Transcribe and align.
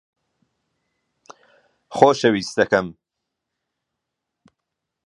خۆشەویستەکەم 1.97 2.87